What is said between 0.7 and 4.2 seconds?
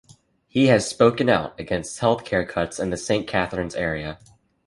spoken out against health-care cuts in the Saint Catharines area.